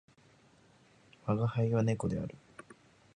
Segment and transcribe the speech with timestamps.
[1.27, 2.35] 吾輩は、子猫である。